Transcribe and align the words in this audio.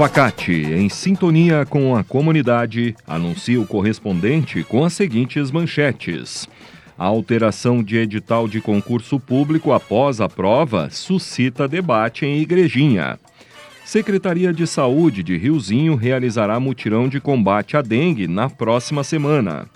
Facate, 0.00 0.62
em 0.62 0.88
sintonia 0.88 1.66
com 1.66 1.94
a 1.94 2.02
comunidade, 2.02 2.96
anuncia 3.06 3.60
o 3.60 3.66
correspondente 3.66 4.64
com 4.64 4.82
as 4.82 4.94
seguintes 4.94 5.50
manchetes. 5.50 6.48
A 6.98 7.04
alteração 7.04 7.82
de 7.82 7.98
edital 7.98 8.48
de 8.48 8.62
concurso 8.62 9.20
público 9.20 9.74
após 9.74 10.18
a 10.18 10.26
prova 10.26 10.88
suscita 10.88 11.68
debate 11.68 12.24
em 12.24 12.38
Igrejinha. 12.38 13.20
Secretaria 13.84 14.54
de 14.54 14.66
Saúde 14.66 15.22
de 15.22 15.36
Riozinho 15.36 15.96
realizará 15.96 16.58
mutirão 16.58 17.06
de 17.06 17.20
combate 17.20 17.76
à 17.76 17.82
dengue 17.82 18.26
na 18.26 18.48
próxima 18.48 19.04
semana. 19.04 19.66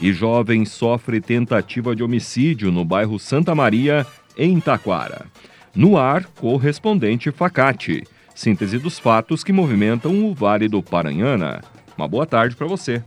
E 0.00 0.12
jovem 0.12 0.64
sofre 0.64 1.20
tentativa 1.20 1.94
de 1.94 2.02
homicídio 2.02 2.72
no 2.72 2.84
bairro 2.84 3.16
Santa 3.16 3.54
Maria, 3.54 4.04
em 4.36 4.58
Taquara. 4.58 5.26
No 5.72 5.96
ar, 5.96 6.24
correspondente 6.34 7.30
Facate 7.30 8.02
síntese 8.38 8.78
dos 8.78 9.00
fatos 9.00 9.42
que 9.42 9.52
movimentam 9.52 10.24
o 10.24 10.32
Vale 10.32 10.68
do 10.68 10.80
Paranhana. 10.80 11.60
Uma 11.96 12.06
boa 12.06 12.24
tarde 12.24 12.54
para 12.54 12.68
você. 12.68 13.02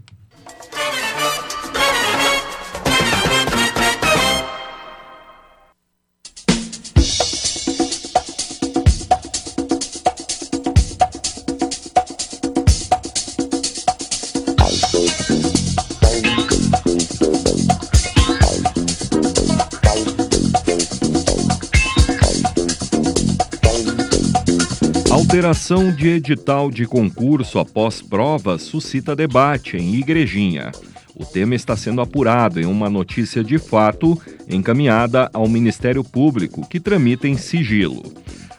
Alteração 25.32 25.94
de 25.94 26.10
edital 26.10 26.70
de 26.70 26.86
concurso 26.86 27.58
após 27.58 28.02
prova 28.02 28.58
suscita 28.58 29.16
debate 29.16 29.78
em 29.78 29.96
Igrejinha. 29.96 30.74
O 31.16 31.24
tema 31.24 31.56
está 31.56 31.74
sendo 31.78 32.02
apurado 32.02 32.60
em 32.60 32.66
uma 32.66 32.90
notícia 32.90 33.42
de 33.42 33.58
fato 33.58 34.22
encaminhada 34.50 35.30
ao 35.34 35.48
Ministério 35.48 36.04
Público, 36.04 36.68
que 36.68 36.82
tramita 36.82 37.30
em 37.30 37.38
sigilo. 37.38 38.04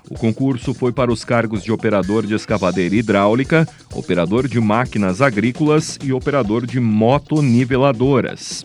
O 0.08 0.14
concurso 0.14 0.72
foi 0.72 0.92
para 0.92 1.12
os 1.12 1.26
cargos 1.26 1.62
de 1.62 1.70
operador 1.70 2.24
de 2.24 2.32
escavadeira 2.32 2.96
hidráulica, 2.96 3.68
operador 3.92 4.48
de 4.48 4.58
máquinas 4.58 5.20
agrícolas 5.20 5.98
e 6.02 6.10
operador 6.10 6.64
de 6.64 6.80
motoniveladoras. 6.80 8.64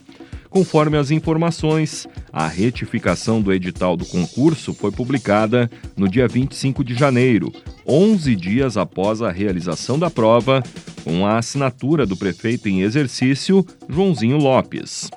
Conforme 0.50 0.98
as 0.98 1.12
informações, 1.12 2.08
a 2.32 2.48
retificação 2.48 3.42
do 3.42 3.52
edital 3.52 3.98
do 3.98 4.06
concurso 4.06 4.74
foi 4.74 4.94
publicada 4.94 5.70
no 5.98 6.08
dia 6.08 6.26
25 6.26 6.86
de 6.86 6.96
janeiro, 6.96 7.52
11 7.88 8.36
dias 8.36 8.76
após 8.76 9.22
a 9.22 9.32
realização 9.32 9.98
da 9.98 10.10
prova, 10.10 10.62
com 11.04 11.26
a 11.26 11.38
assinatura 11.38 12.06
do 12.06 12.18
prefeito 12.18 12.68
em 12.68 12.82
exercício, 12.82 13.66
Joãozinho 13.88 14.38
Lopes. 14.38 15.10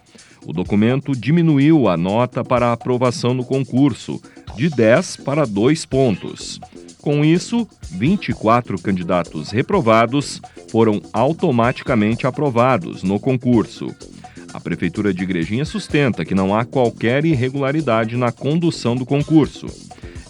O 0.47 0.53
documento 0.53 1.13
diminuiu 1.13 1.89
a 1.89 1.97
nota 1.97 2.45
para 2.45 2.73
aprovação 2.73 3.35
no 3.35 3.45
concurso, 3.45 4.23
de 4.57 4.69
10 4.69 5.17
para 5.19 5.45
2 5.45 5.85
pontos. 5.85 6.61
Com 7.01 7.25
isso, 7.25 7.67
24 7.91 8.81
candidatos 8.81 9.51
reprovados 9.51 10.41
foram 10.71 11.03
automaticamente 11.13 12.27
aprovados 12.27 13.03
no 13.03 13.19
concurso. 13.19 13.89
A 14.53 14.61
Prefeitura 14.61 15.15
de 15.15 15.23
Igrejinha 15.23 15.65
sustenta 15.65 16.25
que 16.25 16.35
não 16.35 16.55
há 16.55 16.65
qualquer 16.65 17.25
irregularidade 17.25 18.17
na 18.17 18.31
condução 18.33 18.97
do 18.97 19.07
concurso. 19.07 19.67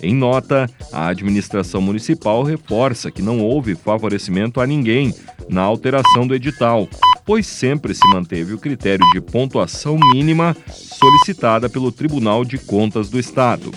Em 0.03 0.15
nota, 0.15 0.69
a 0.93 1.09
administração 1.09 1.81
municipal 1.81 2.43
reforça 2.43 3.11
que 3.11 3.21
não 3.21 3.41
houve 3.41 3.75
favorecimento 3.75 4.61
a 4.61 4.66
ninguém 4.66 5.15
na 5.49 5.62
alteração 5.62 6.27
do 6.27 6.34
edital, 6.34 6.88
pois 7.25 7.47
sempre 7.47 7.94
se 7.94 8.06
manteve 8.09 8.55
o 8.55 8.59
critério 8.59 9.05
de 9.12 9.21
pontuação 9.21 9.99
mínima 10.12 10.56
solicitada 10.69 11.69
pelo 11.69 11.93
Tribunal 11.93 12.44
de 12.44 12.56
Contas 12.56 13.10
do 13.10 13.19
Estado. 13.19 13.71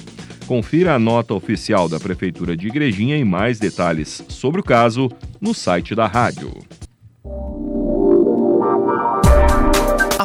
Confira 0.47 0.95
a 0.95 0.99
nota 0.99 1.33
oficial 1.33 1.87
da 1.89 1.99
Prefeitura 1.99 2.55
de 2.55 2.67
Igrejinha 2.67 3.17
e 3.17 3.23
mais 3.23 3.59
detalhes 3.59 4.23
sobre 4.27 4.61
o 4.61 4.63
caso 4.63 5.09
no 5.41 5.53
site 5.53 5.95
da 5.95 6.05
rádio. 6.05 6.51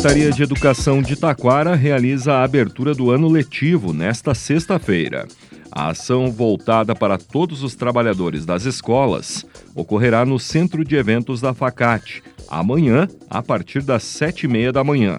Secretaria 0.00 0.30
de 0.30 0.42
Educação 0.42 1.02
de 1.02 1.14
Taquara 1.14 1.74
realiza 1.74 2.32
a 2.32 2.42
abertura 2.42 2.94
do 2.94 3.10
ano 3.10 3.28
letivo 3.28 3.92
nesta 3.92 4.34
sexta-feira. 4.34 5.28
A 5.70 5.90
ação 5.90 6.32
voltada 6.32 6.94
para 6.94 7.18
todos 7.18 7.62
os 7.62 7.74
trabalhadores 7.74 8.46
das 8.46 8.64
escolas 8.64 9.44
ocorrerá 9.74 10.24
no 10.24 10.38
Centro 10.38 10.86
de 10.86 10.96
Eventos 10.96 11.42
da 11.42 11.52
Facate, 11.52 12.22
amanhã, 12.48 13.06
a 13.28 13.42
partir 13.42 13.82
das 13.82 14.02
sete 14.02 14.44
e 14.44 14.48
meia 14.48 14.72
da 14.72 14.82
manhã. 14.82 15.18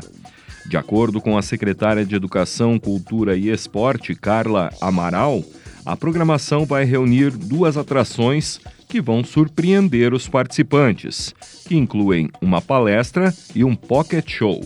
De 0.66 0.78
acordo 0.78 1.22
com 1.22 1.38
a 1.38 1.44
secretária 1.44 2.03
de 2.03 2.16
Educação, 2.16 2.80
Cultura 2.80 3.38
e 3.38 3.50
Esporte, 3.50 4.16
Carla 4.16 4.72
Amaral, 4.81 5.44
a 5.86 5.96
programação 5.96 6.66
vai 6.66 6.86
reunir 6.86 7.30
duas 7.30 7.78
atrações 7.78 8.59
que 8.91 9.00
vão 9.00 9.24
surpreender 9.24 10.13
os 10.13 10.28
participantes, 10.28 11.34
que 11.66 11.78
incluem 11.78 12.29
uma 12.41 12.62
palestra 12.62 13.34
e 13.56 13.63
um 13.63 13.74
pocket 13.74 14.29
show. 14.29 14.62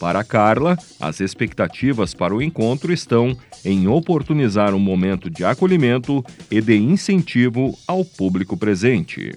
Para 0.00 0.24
Carla, 0.24 0.78
as 0.98 1.20
expectativas 1.20 2.14
para 2.14 2.34
o 2.34 2.40
encontro 2.40 2.94
estão 2.94 3.36
em 3.62 3.86
oportunizar 3.86 4.74
um 4.74 4.78
momento 4.78 5.28
de 5.28 5.44
acolhimento 5.44 6.24
e 6.50 6.62
de 6.62 6.76
incentivo 6.78 7.78
ao 7.86 8.06
público 8.06 8.56
presente. 8.56 9.32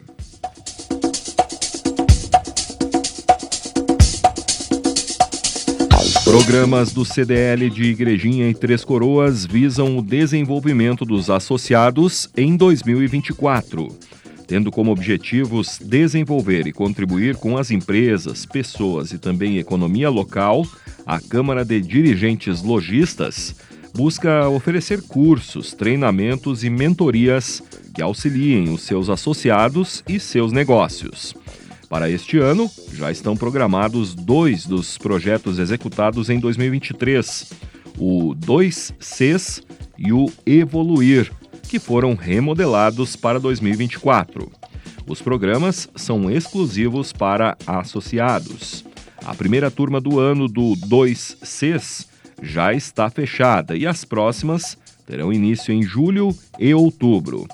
Programas 6.24 6.94
do 6.94 7.04
CDL 7.04 7.70
de 7.70 7.84
Igrejinha 7.84 8.48
e 8.48 8.54
Três 8.54 8.86
Coroas 8.86 9.46
visam 9.46 9.98
o 9.98 10.02
desenvolvimento 10.02 11.04
dos 11.04 11.30
associados 11.30 12.30
em 12.38 12.56
2024, 12.56 13.90
tendo 14.52 14.70
como 14.70 14.92
objetivos 14.92 15.80
desenvolver 15.82 16.68
e 16.68 16.74
contribuir 16.74 17.38
com 17.38 17.58
as 17.58 17.72
empresas, 17.72 18.46
pessoas 18.46 19.14
e 19.14 19.18
também 19.18 19.58
economia 19.58 20.10
local. 20.10 20.68
A 21.06 21.22
Câmara 21.22 21.64
de 21.64 21.80
Dirigentes 21.80 22.62
Logistas 22.62 23.56
busca 23.96 24.50
oferecer 24.50 25.04
cursos, 25.04 25.74
treinamentos 25.74 26.66
e 26.66 26.70
mentorias 26.70 27.64
que 27.96 28.02
auxiliem 28.02 28.74
os 28.74 28.82
seus 28.82 29.10
associados 29.10 30.04
e 30.06 30.20
seus 30.20 30.52
negócios. 30.52 31.34
Para 31.88 32.10
este 32.10 32.38
ano, 32.38 32.70
já 32.94 33.10
estão 33.10 33.38
programados 33.38 34.14
dois 34.14 34.66
dos 34.66 34.98
projetos 34.98 35.60
executados 35.60 36.30
em 36.30 36.42
2023: 36.42 37.54
o 37.98 38.36
2Cs 38.36 39.64
e 39.98 40.12
o 40.12 40.30
Evoluir, 40.46 41.32
que 41.72 41.80
foram 41.80 42.16
remodelados 42.16 43.16
para 43.16 43.40
2024. 43.40 44.52
Os 45.08 45.22
programas 45.22 45.88
são 45.96 46.30
exclusivos 46.30 47.14
para 47.14 47.58
associados. 47.66 48.84
A 49.24 49.34
primeira 49.34 49.72
turma 49.72 50.02
do 50.02 50.20
ano 50.20 50.50
do 50.50 50.74
2Cs 50.76 52.08
já 52.42 52.74
está 52.74 53.10
fechada 53.10 53.74
e 53.78 53.88
as 53.88 54.04
próximas 54.04 54.78
terão 55.08 55.32
início 55.32 55.74
em 55.74 55.82
julho 55.82 56.36
e 56.60 56.74
outubro. 56.74 57.48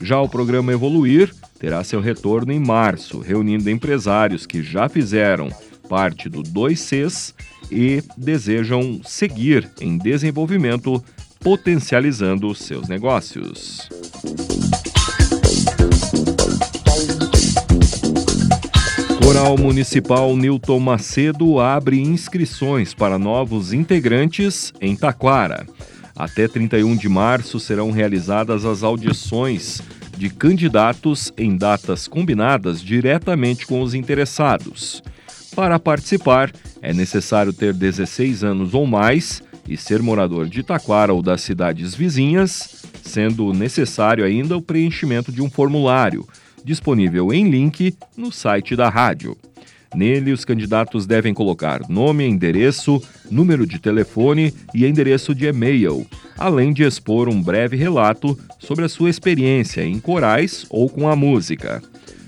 Já 0.00 0.20
o 0.20 0.28
programa 0.28 0.72
Evoluir 0.72 1.34
terá 1.58 1.82
seu 1.82 2.00
retorno 2.00 2.52
em 2.52 2.60
março, 2.60 3.18
reunindo 3.18 3.68
empresários 3.68 4.46
que 4.46 4.62
já 4.62 4.88
fizeram 4.88 5.48
parte 5.88 6.28
do 6.28 6.44
2Cs 6.44 7.34
e 7.72 8.04
desejam 8.16 9.00
seguir 9.04 9.68
em 9.80 9.98
desenvolvimento, 9.98 11.02
potencializando 11.44 12.54
seus 12.54 12.88
negócios. 12.88 13.86
Coral 19.22 19.58
Municipal 19.58 20.34
Newton 20.34 20.80
Macedo 20.80 21.60
abre 21.60 22.00
inscrições 22.00 22.94
para 22.94 23.18
novos 23.18 23.74
integrantes 23.74 24.72
em 24.80 24.96
Taquara. 24.96 25.66
Até 26.16 26.48
31 26.48 26.96
de 26.96 27.10
março 27.10 27.60
serão 27.60 27.90
realizadas 27.90 28.64
as 28.64 28.82
audições 28.82 29.82
de 30.16 30.30
candidatos 30.30 31.30
em 31.36 31.58
datas 31.58 32.08
combinadas 32.08 32.80
diretamente 32.80 33.66
com 33.66 33.82
os 33.82 33.92
interessados. 33.92 35.02
Para 35.54 35.78
participar, 35.78 36.50
é 36.80 36.94
necessário 36.94 37.52
ter 37.52 37.74
16 37.74 38.42
anos 38.42 38.72
ou 38.72 38.86
mais 38.86 39.42
e 39.68 39.76
ser 39.76 40.02
morador 40.02 40.46
de 40.46 40.62
Taquara 40.62 41.12
ou 41.12 41.22
das 41.22 41.40
cidades 41.40 41.94
vizinhas, 41.94 42.84
sendo 43.02 43.52
necessário 43.52 44.24
ainda 44.24 44.56
o 44.56 44.62
preenchimento 44.62 45.32
de 45.32 45.42
um 45.42 45.50
formulário 45.50 46.26
disponível 46.64 47.32
em 47.32 47.48
link 47.48 47.94
no 48.16 48.32
site 48.32 48.74
da 48.74 48.88
rádio. 48.88 49.36
Nele, 49.94 50.32
os 50.32 50.44
candidatos 50.44 51.06
devem 51.06 51.32
colocar 51.32 51.88
nome, 51.88 52.26
endereço, 52.26 53.00
número 53.30 53.64
de 53.66 53.78
telefone 53.78 54.52
e 54.74 54.84
endereço 54.84 55.34
de 55.34 55.46
e-mail, 55.46 56.04
além 56.36 56.72
de 56.72 56.82
expor 56.82 57.28
um 57.28 57.40
breve 57.40 57.76
relato 57.76 58.36
sobre 58.58 58.84
a 58.84 58.88
sua 58.88 59.08
experiência 59.08 59.84
em 59.84 60.00
corais 60.00 60.66
ou 60.68 60.88
com 60.88 61.08
a 61.08 61.14
música. 61.14 61.80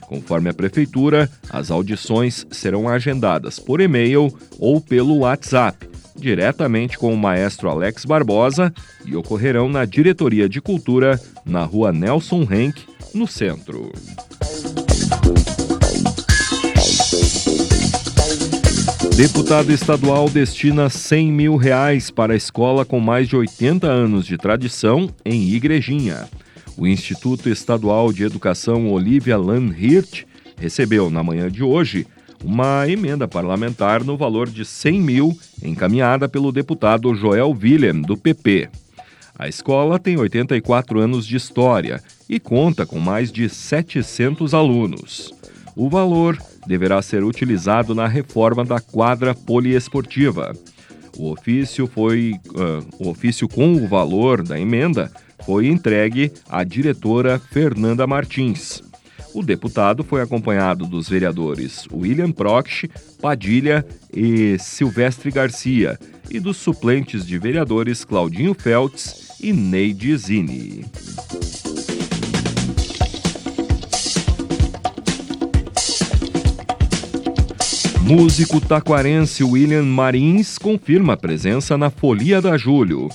Conforme 0.02 0.48
a 0.48 0.54
Prefeitura, 0.54 1.28
as 1.50 1.68
audições 1.68 2.46
serão 2.52 2.88
agendadas 2.88 3.58
por 3.58 3.80
e-mail 3.80 4.32
ou 4.60 4.80
pelo 4.80 5.18
WhatsApp, 5.18 5.88
diretamente 6.26 6.99
com 6.99 7.14
o 7.14 7.17
maestro 7.17 7.70
Alex 7.70 8.05
Barbosa 8.05 8.75
e 9.05 9.14
ocorrerão 9.14 9.69
na 9.69 9.84
Diretoria 9.84 10.49
de 10.49 10.61
Cultura, 10.61 11.20
na 11.44 11.62
rua 11.62 11.93
Nelson 11.93 12.43
Henk, 12.50 12.82
no 13.14 13.28
centro. 13.28 13.93
Deputado 19.17 19.70
estadual 19.70 20.28
destina 20.28 20.90
100 20.90 21.32
mil 21.32 21.55
reais 21.56 22.11
para 22.11 22.32
a 22.32 22.37
escola 22.37 22.84
com 22.84 22.99
mais 22.99 23.28
de 23.28 23.37
80 23.37 23.87
anos 23.87 24.26
de 24.26 24.37
tradição 24.37 25.08
em 25.25 25.50
Igrejinha. 25.50 26.28
O 26.76 26.88
Instituto 26.88 27.49
Estadual 27.49 28.12
de 28.12 28.25
Educação 28.25 28.90
Olivia 28.90 29.37
Hirt 29.78 30.25
recebeu 30.58 31.08
na 31.08 31.23
manhã 31.23 31.49
de 31.49 31.62
hoje 31.62 32.05
uma 32.46 32.88
emenda 32.88 33.26
parlamentar 33.26 34.04
no 34.04 34.16
valor 34.16 34.48
de 34.48 34.64
100 34.64 35.00
mil, 35.00 35.37
encaminhada 35.60 36.28
pelo 36.28 36.52
deputado 36.52 37.12
Joel 37.12 37.50
Willem, 37.50 38.02
do 38.02 38.16
PP. 38.16 38.69
A 39.37 39.48
escola 39.48 39.98
tem 39.98 40.16
84 40.16 41.00
anos 41.00 41.26
de 41.26 41.37
história 41.37 42.00
e 42.28 42.38
conta 42.38 42.87
com 42.87 43.00
mais 43.00 43.32
de 43.32 43.48
700 43.48 44.54
alunos. 44.54 45.34
O 45.75 45.90
valor 45.90 46.38
deverá 46.69 47.02
ser 47.02 47.25
utilizado 47.25 47.96
na 47.96 48.06
reforma 48.06 48.64
da 48.64 48.78
quadra 48.81 49.34
poliesportiva. 49.34 50.54
O 51.19 51.32
ofício 51.32 51.88
foi 51.88 52.34
uh, 52.50 52.87
o 53.04 53.10
ofício 53.10 53.49
com 53.49 53.72
o 53.72 53.88
valor 53.88 54.40
da 54.44 54.58
emenda 54.58 55.10
foi 55.44 55.66
entregue 55.66 56.32
à 56.49 56.62
diretora 56.62 57.40
Fernanda 57.40 58.06
Martins. 58.06 58.82
O 59.36 59.42
deputado 59.42 60.02
foi 60.02 60.22
acompanhado 60.22 60.86
dos 60.86 61.10
vereadores 61.10 61.86
William 61.92 62.32
Proch, 62.32 62.88
Padilha 63.20 63.84
e 64.10 64.58
Silvestre 64.58 65.30
Garcia 65.30 65.98
e 66.30 66.40
dos 66.40 66.56
suplentes 66.56 67.26
de 67.26 67.36
vereadores 67.36 68.02
Claudinho 68.02 68.54
Feltz 68.54 69.36
e 69.38 69.52
Neide 69.52 70.16
Zini. 70.16 70.86
Músico 78.00 78.58
taquarense 78.58 79.44
William 79.44 79.82
Marins 79.82 80.56
confirma 80.56 81.12
a 81.12 81.16
presença 81.18 81.76
na 81.76 81.90
Folia 81.90 82.40
da 82.40 82.56
Julho. 82.56 83.10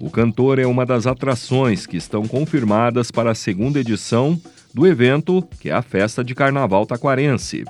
O 0.00 0.08
cantor 0.08 0.60
é 0.60 0.66
uma 0.66 0.86
das 0.86 1.04
atrações 1.04 1.84
que 1.84 1.96
estão 1.96 2.28
confirmadas 2.28 3.10
para 3.10 3.32
a 3.32 3.34
segunda 3.34 3.80
edição 3.80 4.40
do 4.74 4.86
evento, 4.86 5.46
que 5.60 5.70
é 5.70 5.72
a 5.72 5.80
Festa 5.80 6.24
de 6.24 6.34
Carnaval 6.34 6.84
Taquarense. 6.84 7.64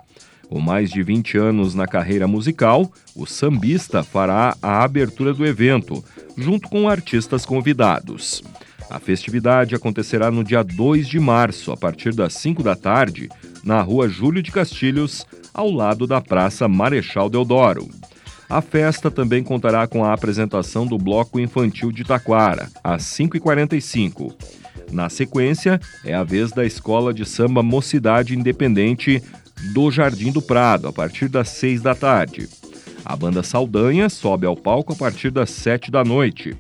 Com 0.49 0.59
mais 0.59 0.91
de 0.91 1.03
20 1.03 1.37
anos 1.37 1.75
na 1.75 1.87
carreira 1.87 2.27
musical, 2.27 2.91
o 3.15 3.27
sambista 3.27 4.03
fará 4.03 4.57
a 4.63 4.83
abertura 4.83 5.35
do 5.35 5.45
evento, 5.45 6.03
junto 6.37 6.69
com 6.69 6.89
artistas 6.89 7.45
convidados. 7.45 8.43
A 8.91 8.99
festividade 8.99 9.75
acontecerá 9.75 10.31
no 10.31 10.43
dia 10.43 10.63
2 10.63 11.07
de 11.07 11.21
março, 11.21 11.73
a 11.73 11.77
partir 11.77 12.15
das 12.15 12.35
5 12.35 12.63
da 12.63 12.75
tarde, 12.75 13.29
na 13.63 13.81
rua 13.83 14.09
Júlio 14.09 14.43
de 14.43 14.51
Castilhos, 14.51 15.27
ao 15.53 15.71
lado 15.71 16.07
da 16.07 16.21
Praça 16.21 16.69
Marechal 16.69 17.29
Deodoro. 17.29 17.89
A 18.49 18.61
festa 18.61 19.11
também 19.11 19.43
contará 19.43 19.87
com 19.87 20.05
a 20.05 20.13
apresentação 20.13 20.87
do 20.87 20.99
Bloco 20.99 21.41
Infantil 21.41 21.91
de 21.91 22.05
Taquara, 22.05 22.69
às 22.83 23.03
5h45. 23.03 24.35
Na 24.95 25.09
sequência, 25.09 25.81
é 26.05 26.15
a 26.15 26.23
vez 26.23 26.53
da 26.53 26.65
Escola 26.65 27.13
de 27.13 27.27
Samba 27.27 27.65
Mocidade 27.65 28.39
Independente 28.39 29.21
do 29.73 29.91
Jardim 29.91 30.31
do 30.31 30.41
Prado, 30.41 30.87
a 30.87 30.93
partir 30.93 31.29
das 31.29 31.49
6 31.49 31.83
da 31.83 31.97
tarde. 31.97 32.49
A 33.05 33.17
banda 33.17 33.43
Saldanha 33.43 34.09
sobe 34.09 34.47
ao 34.47 34.57
palco 34.57 34.93
a 34.93 34.97
partir 34.97 35.33
das 35.33 35.51
7 35.51 35.91
da 35.91 36.05
noite. 36.05 36.57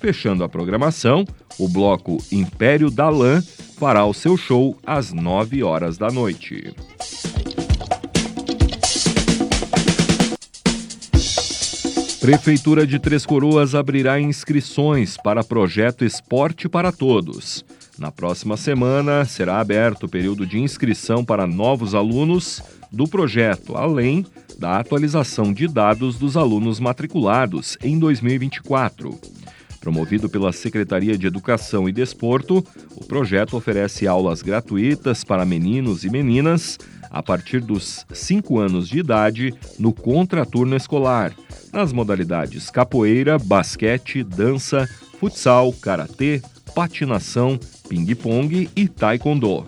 Fechando 0.00 0.42
a 0.42 0.48
programação, 0.48 1.24
o 1.60 1.68
bloco 1.68 2.18
Império 2.32 2.90
da 2.90 3.08
Lã 3.08 3.40
fará 3.78 4.04
o 4.04 4.12
seu 4.12 4.36
show 4.36 4.76
às 4.84 5.12
9 5.12 5.62
horas 5.62 5.96
da 5.96 6.10
noite. 6.10 6.74
Prefeitura 12.20 12.84
de 12.84 12.98
Três 12.98 13.24
Coroas 13.24 13.76
abrirá 13.76 14.18
inscrições 14.18 15.16
para 15.16 15.44
projeto 15.44 16.04
Esporte 16.04 16.68
para 16.68 16.90
Todos. 16.90 17.64
Na 17.98 18.12
próxima 18.12 18.58
semana 18.58 19.24
será 19.24 19.58
aberto 19.58 20.04
o 20.04 20.08
período 20.08 20.46
de 20.46 20.58
inscrição 20.58 21.24
para 21.24 21.46
novos 21.46 21.94
alunos 21.94 22.62
do 22.92 23.08
projeto, 23.08 23.74
além 23.74 24.26
da 24.58 24.78
atualização 24.78 25.52
de 25.52 25.66
dados 25.66 26.18
dos 26.18 26.36
alunos 26.36 26.78
matriculados 26.78 27.78
em 27.82 27.98
2024. 27.98 29.18
Promovido 29.80 30.28
pela 30.28 30.52
Secretaria 30.52 31.16
de 31.16 31.26
Educação 31.26 31.88
e 31.88 31.92
Desporto, 31.92 32.62
o 32.94 33.04
projeto 33.04 33.56
oferece 33.56 34.06
aulas 34.06 34.42
gratuitas 34.42 35.24
para 35.24 35.44
meninos 35.44 36.04
e 36.04 36.10
meninas 36.10 36.78
a 37.10 37.22
partir 37.22 37.60
dos 37.60 38.04
5 38.12 38.58
anos 38.58 38.88
de 38.88 38.98
idade 38.98 39.54
no 39.78 39.92
contraturno 39.92 40.76
escolar, 40.76 41.32
nas 41.72 41.92
modalidades 41.92 42.68
capoeira, 42.68 43.38
basquete, 43.38 44.22
dança, 44.22 44.86
futsal, 45.18 45.72
karatê, 45.72 46.42
patinação, 46.76 47.58
ping-pong 47.88 48.68
e 48.76 48.86
taekwondo. 48.86 49.64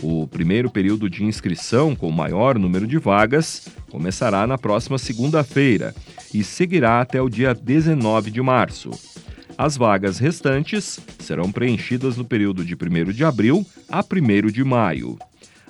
O 0.00 0.28
primeiro 0.28 0.70
período 0.70 1.10
de 1.10 1.24
inscrição, 1.24 1.96
com 1.96 2.12
maior 2.12 2.56
número 2.56 2.86
de 2.86 2.96
vagas, 2.96 3.66
começará 3.90 4.46
na 4.46 4.56
próxima 4.56 4.98
segunda-feira 4.98 5.92
e 6.32 6.44
seguirá 6.44 7.00
até 7.00 7.20
o 7.20 7.28
dia 7.28 7.52
19 7.52 8.30
de 8.30 8.40
março. 8.40 8.92
As 9.58 9.76
vagas 9.76 10.18
restantes 10.18 11.00
serão 11.18 11.50
preenchidas 11.50 12.16
no 12.16 12.24
período 12.24 12.64
de 12.64 12.76
1 12.76 13.10
de 13.12 13.24
abril 13.24 13.66
a 13.88 13.98
1 13.98 14.52
de 14.52 14.62
maio. 14.62 15.18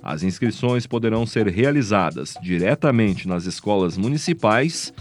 As 0.03 0.23
inscrições 0.23 0.87
poderão 0.87 1.25
ser 1.25 1.49
realizadas 1.49 2.35
diretamente 2.43 3.27
nas 3.27 3.47
escolas 3.47 3.97
municipais, 3.97 4.93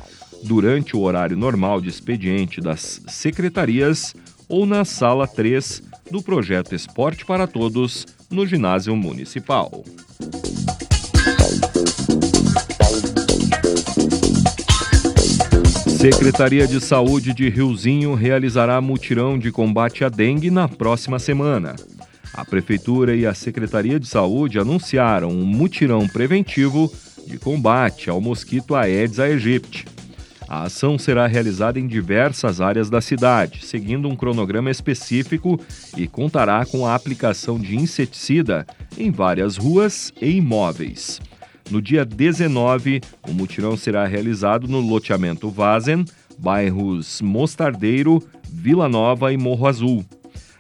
durante 0.43 0.95
o 0.95 1.01
horário 1.01 1.36
normal 1.36 1.81
de 1.81 1.89
expediente 1.89 2.62
das 2.62 3.01
secretarias 3.07 4.15
ou 4.47 4.65
na 4.65 4.85
sala 4.85 5.27
3 5.27 5.83
do 6.11 6.21
projeto 6.21 6.73
Esporte 6.73 7.25
para 7.25 7.47
Todos, 7.47 8.05
no 8.29 8.45
ginásio 8.45 8.95
municipal. 8.95 9.83
Secretaria 15.97 16.67
de 16.67 16.79
Saúde 16.79 17.33
de 17.33 17.49
Riozinho 17.49 18.13
realizará 18.13 18.79
mutirão 18.79 19.37
de 19.37 19.51
combate 19.51 20.05
à 20.05 20.09
dengue 20.09 20.51
na 20.51 20.67
próxima 20.67 21.17
semana. 21.17 21.75
A 22.33 22.45
Prefeitura 22.45 23.15
e 23.15 23.25
a 23.25 23.33
Secretaria 23.33 23.99
de 23.99 24.07
Saúde 24.07 24.59
anunciaram 24.59 25.29
um 25.29 25.43
mutirão 25.43 26.07
preventivo 26.07 26.93
de 27.25 27.39
combate 27.39 28.09
ao 28.09 28.21
mosquito 28.21 28.75
Aedes 28.75 29.19
aegypti. 29.19 29.96
A 30.47 30.63
ação 30.63 30.97
será 30.97 31.27
realizada 31.27 31.77
em 31.77 31.87
diversas 31.87 32.61
áreas 32.61 32.89
da 32.89 33.01
cidade, 33.01 33.65
seguindo 33.65 34.07
um 34.07 34.15
cronograma 34.15 34.71
específico 34.71 35.59
e 35.97 36.07
contará 36.07 36.65
com 36.65 36.85
a 36.85 36.95
aplicação 36.95 37.59
de 37.59 37.75
inseticida 37.75 38.65
em 38.97 39.11
várias 39.11 39.57
ruas 39.57 40.13
e 40.21 40.29
imóveis. 40.29 41.19
No 41.69 41.81
dia 41.81 42.05
19, 42.05 43.01
o 43.27 43.33
mutirão 43.33 43.75
será 43.75 44.05
realizado 44.05 44.69
no 44.69 44.79
loteamento 44.79 45.49
Vazen, 45.49 46.05
bairros 46.37 47.21
Mostardeiro, 47.21 48.23
Vila 48.49 48.87
Nova 48.87 49.33
e 49.33 49.37
Morro 49.37 49.67
Azul. 49.67 50.05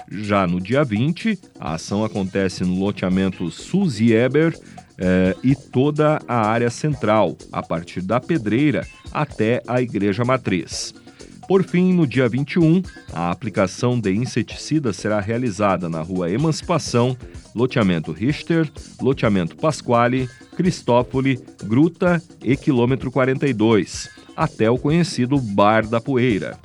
Já 0.09 0.47
no 0.47 0.61
dia 0.61 0.83
20, 0.83 1.37
a 1.59 1.73
ação 1.73 2.03
acontece 2.03 2.63
no 2.63 2.79
loteamento 2.79 3.51
Suzy 3.51 4.13
Eber 4.13 4.57
eh, 4.97 5.35
e 5.43 5.55
toda 5.55 6.19
a 6.27 6.47
área 6.47 6.69
central, 6.69 7.37
a 7.51 7.61
partir 7.61 8.01
da 8.01 8.19
Pedreira 8.19 8.87
até 9.11 9.61
a 9.67 9.81
Igreja 9.81 10.23
Matriz. 10.23 10.93
Por 11.47 11.63
fim, 11.63 11.93
no 11.93 12.05
dia 12.05 12.27
21, 12.27 12.81
a 13.13 13.31
aplicação 13.31 13.99
de 13.99 14.13
inseticida 14.13 14.91
será 14.91 15.21
realizada 15.21 15.87
na 15.87 16.01
Rua 16.01 16.29
Emancipação, 16.29 17.15
loteamento 17.55 18.11
Richter, 18.11 18.69
loteamento 19.01 19.55
Pasquale, 19.55 20.29
Cristófoli, 20.57 21.39
Gruta 21.63 22.21
e 22.43 22.57
quilômetro 22.57 23.09
42, 23.09 24.09
até 24.35 24.69
o 24.69 24.77
conhecido 24.77 25.39
Bar 25.39 25.87
da 25.87 26.01
Poeira. 26.01 26.57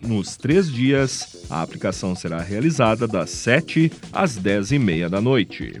Nos 0.00 0.36
três 0.36 0.70
dias, 0.70 1.46
a 1.50 1.62
aplicação 1.62 2.14
será 2.14 2.40
realizada 2.40 3.06
das 3.06 3.30
7 3.30 3.90
às 4.12 4.36
10 4.36 4.72
e 4.72 4.78
meia 4.78 5.08
da 5.08 5.20
noite. 5.20 5.80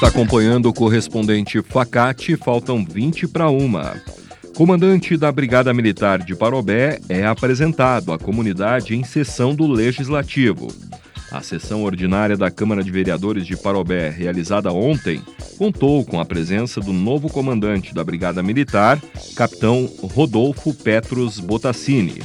está 0.00 0.08
acompanhando 0.08 0.66
o 0.66 0.72
correspondente 0.72 1.60
Facate, 1.60 2.34
faltam 2.34 2.82
20 2.82 3.28
para 3.28 3.50
uma. 3.50 4.00
Comandante 4.56 5.14
da 5.14 5.30
Brigada 5.30 5.74
Militar 5.74 6.20
de 6.20 6.34
Parobé 6.34 6.98
é 7.06 7.26
apresentado 7.26 8.10
à 8.10 8.18
comunidade 8.18 8.96
em 8.96 9.04
sessão 9.04 9.54
do 9.54 9.66
Legislativo. 9.66 10.68
A 11.30 11.42
sessão 11.42 11.84
ordinária 11.84 12.34
da 12.34 12.50
Câmara 12.50 12.82
de 12.82 12.90
Vereadores 12.90 13.46
de 13.46 13.58
Parobé, 13.58 14.08
realizada 14.08 14.72
ontem, 14.72 15.20
contou 15.58 16.02
com 16.02 16.18
a 16.18 16.24
presença 16.24 16.80
do 16.80 16.94
novo 16.94 17.28
comandante 17.28 17.92
da 17.92 18.02
Brigada 18.02 18.42
Militar, 18.42 18.98
capitão 19.36 19.86
Rodolfo 20.14 20.72
Petros 20.72 21.38
Botassini. 21.38 22.22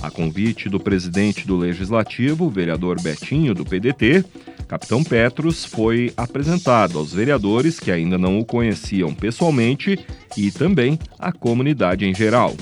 A 0.00 0.10
convite 0.10 0.66
do 0.70 0.80
presidente 0.80 1.46
do 1.46 1.58
Legislativo, 1.58 2.48
vereador 2.48 2.98
Betinho, 3.02 3.54
do 3.54 3.66
PDT, 3.66 4.24
Capitão 4.72 5.04
Petros 5.04 5.66
foi 5.66 6.14
apresentado 6.16 6.98
aos 6.98 7.12
vereadores 7.12 7.78
que 7.78 7.90
ainda 7.90 8.16
não 8.16 8.38
o 8.38 8.44
conheciam 8.44 9.12
pessoalmente 9.12 10.02
e 10.34 10.50
também 10.50 10.98
à 11.18 11.30
comunidade 11.30 12.06
em 12.06 12.14
geral. 12.14 12.56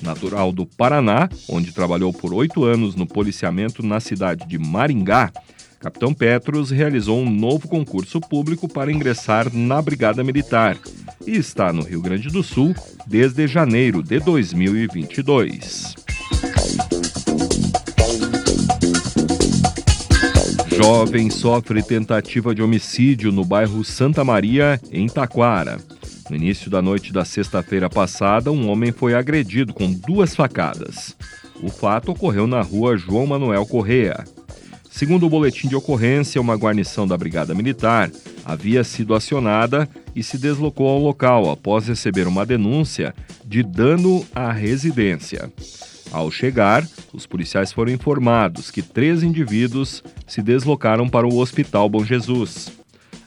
Natural 0.00 0.52
do 0.52 0.64
Paraná, 0.64 1.28
onde 1.48 1.72
trabalhou 1.72 2.12
por 2.12 2.32
oito 2.32 2.62
anos 2.62 2.94
no 2.94 3.08
policiamento 3.08 3.84
na 3.84 3.98
cidade 3.98 4.46
de 4.46 4.56
Maringá, 4.56 5.32
Capitão 5.80 6.14
Petros 6.14 6.70
realizou 6.70 7.18
um 7.18 7.28
novo 7.28 7.66
concurso 7.66 8.20
público 8.20 8.68
para 8.68 8.92
ingressar 8.92 9.52
na 9.52 9.82
Brigada 9.82 10.22
Militar 10.22 10.78
e 11.26 11.36
está 11.36 11.72
no 11.72 11.82
Rio 11.82 12.00
Grande 12.00 12.28
do 12.28 12.44
Sul 12.44 12.72
desde 13.04 13.48
janeiro 13.48 14.00
de 14.00 14.20
2022. 14.20 16.07
Jovem 20.88 21.28
sofre 21.28 21.82
tentativa 21.82 22.54
de 22.54 22.62
homicídio 22.62 23.30
no 23.30 23.44
bairro 23.44 23.84
Santa 23.84 24.24
Maria, 24.24 24.80
em 24.90 25.06
Taquara. 25.06 25.76
No 26.30 26.34
início 26.34 26.70
da 26.70 26.80
noite 26.80 27.12
da 27.12 27.26
sexta-feira 27.26 27.90
passada, 27.90 28.50
um 28.50 28.70
homem 28.70 28.90
foi 28.90 29.12
agredido 29.12 29.74
com 29.74 29.92
duas 29.92 30.34
facadas. 30.34 31.14
O 31.62 31.68
fato 31.68 32.12
ocorreu 32.12 32.46
na 32.46 32.62
rua 32.62 32.96
João 32.96 33.26
Manuel 33.26 33.66
Correa. 33.66 34.24
Segundo 34.90 35.26
o 35.26 35.28
boletim 35.28 35.68
de 35.68 35.76
ocorrência, 35.76 36.40
uma 36.40 36.56
guarnição 36.56 37.06
da 37.06 37.18
Brigada 37.18 37.54
Militar 37.54 38.10
havia 38.42 38.82
sido 38.82 39.14
acionada 39.14 39.86
e 40.16 40.22
se 40.22 40.38
deslocou 40.38 40.88
ao 40.88 40.98
local 40.98 41.50
após 41.50 41.86
receber 41.86 42.26
uma 42.26 42.46
denúncia 42.46 43.14
de 43.44 43.62
dano 43.62 44.24
à 44.34 44.50
residência. 44.50 45.52
Ao 46.10 46.30
chegar, 46.30 46.86
os 47.12 47.26
policiais 47.26 47.70
foram 47.70 47.92
informados 47.92 48.70
que 48.70 48.82
três 48.82 49.22
indivíduos 49.22 50.02
se 50.26 50.40
deslocaram 50.40 51.08
para 51.08 51.26
o 51.26 51.38
Hospital 51.38 51.88
Bom 51.88 52.04
Jesus. 52.04 52.72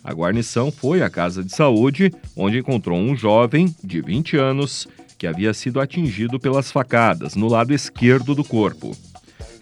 A 0.03 0.11
guarnição 0.11 0.71
foi 0.71 1.03
à 1.03 1.09
casa 1.09 1.43
de 1.43 1.55
saúde, 1.55 2.11
onde 2.35 2.57
encontrou 2.57 2.97
um 2.97 3.15
jovem 3.15 3.73
de 3.83 4.01
20 4.01 4.35
anos 4.37 4.87
que 5.17 5.27
havia 5.27 5.53
sido 5.53 5.79
atingido 5.79 6.39
pelas 6.39 6.71
facadas 6.71 7.35
no 7.35 7.47
lado 7.47 7.71
esquerdo 7.71 8.33
do 8.33 8.43
corpo. 8.43 8.97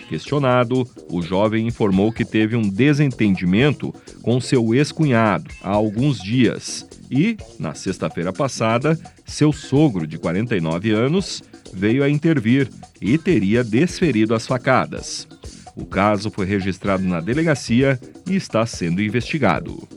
Questionado, 0.07 0.89
o 1.11 1.21
jovem 1.21 1.67
informou 1.67 2.11
que 2.13 2.23
teve 2.23 2.55
um 2.55 2.67
desentendimento 2.67 3.93
com 4.21 4.39
seu 4.39 4.73
ex-cunhado 4.73 5.51
há 5.61 5.69
alguns 5.69 6.19
dias 6.19 6.88
e, 7.11 7.35
na 7.59 7.73
sexta-feira 7.75 8.31
passada, 8.31 8.97
seu 9.25 9.51
sogro, 9.51 10.07
de 10.07 10.17
49 10.17 10.91
anos, 10.91 11.43
veio 11.73 12.03
a 12.03 12.09
intervir 12.09 12.69
e 13.01 13.17
teria 13.17 13.63
desferido 13.63 14.33
as 14.33 14.45
facadas. 14.45 15.27
O 15.75 15.85
caso 15.85 16.29
foi 16.29 16.45
registrado 16.45 17.03
na 17.03 17.21
delegacia 17.21 17.99
e 18.27 18.35
está 18.35 18.65
sendo 18.65 19.01
investigado. 19.01 19.88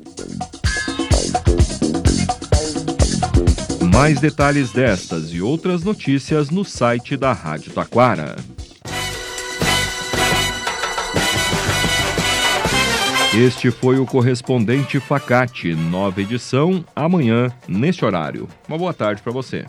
Mais 3.93 4.21
detalhes 4.21 4.73
destas 4.73 5.33
e 5.33 5.43
outras 5.43 5.83
notícias 5.83 6.51
no 6.51 6.65
site 6.65 7.17
da 7.17 7.33
Rádio 7.33 7.73
Taquara. 7.73 8.37
Este 13.35 13.71
foi 13.71 13.99
o 13.99 14.05
correspondente 14.05 15.01
Facate, 15.01 15.75
nova 15.75 16.21
edição, 16.21 16.85
amanhã, 16.95 17.51
neste 17.67 18.05
horário. 18.05 18.47
Uma 18.69 18.77
boa 18.77 18.93
tarde 18.93 19.23
para 19.23 19.33
você. 19.33 19.65